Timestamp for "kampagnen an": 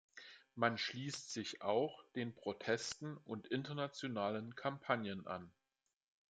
4.55-5.51